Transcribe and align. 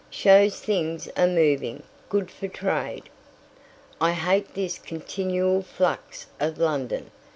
"Shows 0.09 0.59
things 0.59 1.07
are 1.15 1.27
moving. 1.27 1.83
Good 2.09 2.31
for 2.31 2.47
trade." 2.47 3.03
"I 4.01 4.13
hate 4.13 4.55
this 4.55 4.79
continual 4.79 5.61
flux 5.61 6.25
of 6.39 6.57
London. 6.57 7.11